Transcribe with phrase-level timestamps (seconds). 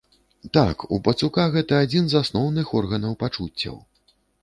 [0.57, 3.83] Так, у пацука гэта адзін з асноўных органаў пачуццяў.